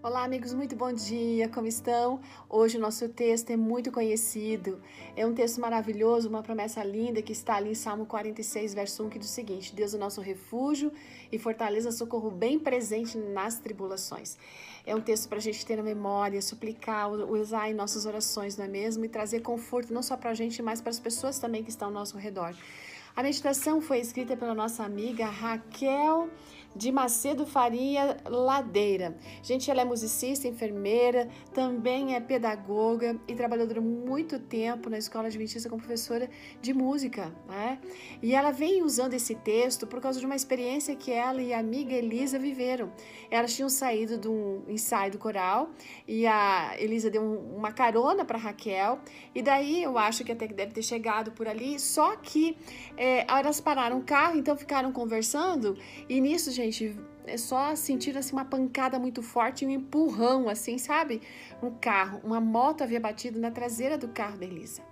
[0.00, 2.20] Olá, amigos, muito bom dia, como estão?
[2.48, 4.80] Hoje o nosso texto é muito conhecido,
[5.16, 9.08] é um texto maravilhoso, uma promessa linda que está ali em Salmo 46, verso 1,
[9.08, 10.92] que diz o seguinte: Deus é o nosso refúgio
[11.32, 14.38] e fortaleza, socorro bem presente nas tribulações.
[14.86, 18.66] É um texto para a gente ter na memória, suplicar, usar em nossas orações, não
[18.66, 19.04] é mesmo?
[19.04, 21.88] E trazer conforto não só para a gente, mas para as pessoas também que estão
[21.88, 22.54] ao nosso redor.
[23.18, 26.30] A meditação foi escrita pela nossa amiga Raquel
[26.78, 29.16] de Macedo Faria Ladeira.
[29.42, 35.26] Gente, ela é musicista, enfermeira, também é pedagoga e trabalhou durante muito tempo na escola
[35.26, 36.30] adventista como professora
[36.62, 37.80] de música, né?
[38.22, 41.58] E ela vem usando esse texto por causa de uma experiência que ela e a
[41.58, 42.92] amiga Elisa viveram.
[43.28, 45.70] Elas tinham saído de um ensaio do coral
[46.06, 49.00] e a Elisa deu uma carona para Raquel
[49.34, 52.56] e daí eu acho que até que deve ter chegado por ali, só que
[52.96, 55.76] é, elas pararam o carro, então ficaram conversando
[56.08, 61.20] e nisso, gente, é só sentir assim uma pancada muito forte, um empurrão assim, sabe?
[61.62, 64.82] Um carro, uma moto havia batido na traseira do carro da Elisa.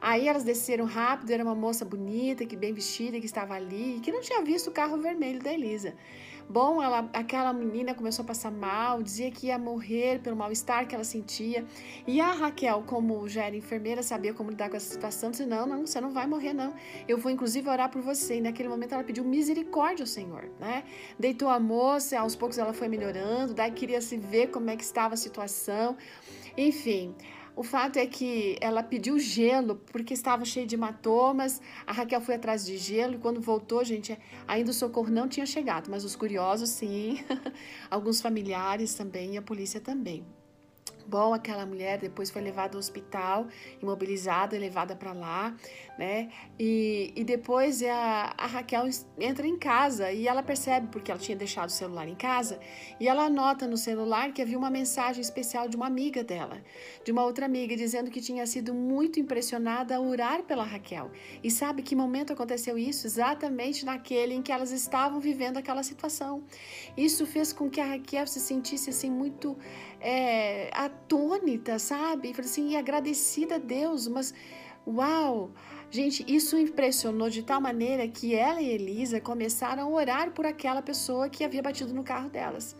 [0.00, 4.12] Aí elas desceram rápido, era uma moça bonita, que bem vestida, que estava ali, que
[4.12, 5.94] não tinha visto o carro vermelho da Elisa.
[6.48, 10.94] Bom, ela, aquela menina começou a passar mal, dizia que ia morrer pelo mal-estar que
[10.94, 11.64] ela sentia.
[12.06, 15.66] E a Raquel, como já era enfermeira, sabia como lidar com essa situação, disse: Não,
[15.66, 16.72] não, você não vai morrer, não.
[17.08, 18.36] Eu vou inclusive orar por você.
[18.36, 20.84] E naquele momento ela pediu misericórdia ao Senhor, né?
[21.18, 24.84] Deitou a moça, aos poucos ela foi melhorando, daí queria se ver como é que
[24.84, 25.96] estava a situação.
[26.56, 27.14] Enfim,
[27.56, 31.60] o fato é que ela pediu gelo porque estava cheio de hematomas.
[31.86, 35.46] A Raquel foi atrás de gelo e quando voltou, gente, ainda o socorro não tinha
[35.46, 37.24] chegado, mas os curiosos sim,
[37.90, 40.22] alguns familiares também e a polícia também.
[41.08, 43.46] Bom, aquela mulher depois foi levada ao hospital,
[43.80, 45.54] imobilizada, levada para lá,
[45.96, 46.30] né?
[46.58, 48.84] E, e depois a, a Raquel
[49.18, 52.58] entra em casa e ela percebe, porque ela tinha deixado o celular em casa,
[52.98, 56.60] e ela anota no celular que havia uma mensagem especial de uma amiga dela,
[57.04, 61.10] de uma outra amiga, dizendo que tinha sido muito impressionada a orar pela Raquel.
[61.42, 63.06] E sabe que momento aconteceu isso?
[63.06, 66.42] Exatamente naquele em que elas estavam vivendo aquela situação.
[66.96, 69.56] Isso fez com que a Raquel se sentisse assim muito
[70.00, 72.30] é, atônita, sabe?
[72.30, 74.34] E falei assim, e agradecida a Deus, mas
[74.86, 75.50] uau!
[75.88, 80.82] Gente, isso impressionou de tal maneira que ela e Elisa começaram a orar por aquela
[80.82, 82.76] pessoa que havia batido no carro delas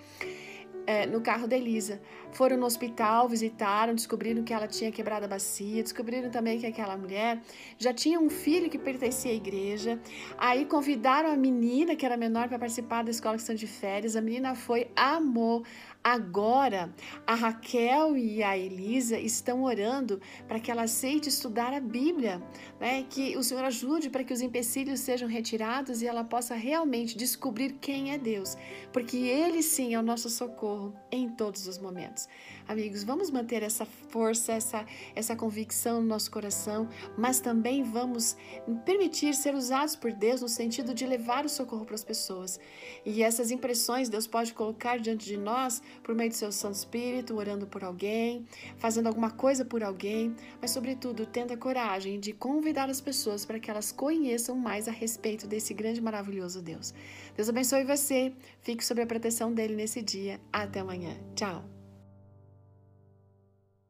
[0.87, 2.01] é, no carro da Elisa.
[2.31, 6.97] Foram no hospital, visitaram, descobriram que ela tinha quebrado a bacia, descobriram também que aquela
[6.97, 7.41] mulher
[7.79, 9.99] já tinha um filho que pertencia à igreja.
[10.39, 14.15] Aí convidaram a menina, que era menor, para participar da escola que estão de férias.
[14.17, 15.65] A menina foi, amou.
[16.09, 16.95] Agora,
[17.27, 22.41] a Raquel e a Elisa estão orando para que ela aceite estudar a Bíblia,
[22.79, 23.05] né?
[23.11, 27.73] que o Senhor ajude para que os empecilhos sejam retirados e ela possa realmente descobrir
[27.81, 28.57] quem é Deus,
[28.93, 32.29] porque Ele sim é o nosso socorro em todos os momentos.
[32.69, 38.37] Amigos, vamos manter essa força, essa, essa convicção no nosso coração, mas também vamos
[38.85, 42.61] permitir ser usados por Deus no sentido de levar o socorro para as pessoas.
[43.05, 47.37] E essas impressões Deus pode colocar diante de nós por meio do seu Santo Espírito,
[47.37, 48.47] orando por alguém,
[48.79, 53.59] fazendo alguma coisa por alguém, mas sobretudo tendo a coragem de convidar as pessoas para
[53.59, 56.95] que elas conheçam mais a respeito desse grande e maravilhoso Deus.
[57.35, 58.33] Deus abençoe você.
[58.63, 60.41] Fique sob a proteção dele nesse dia.
[60.53, 61.17] Até amanhã.
[61.35, 61.76] Tchau.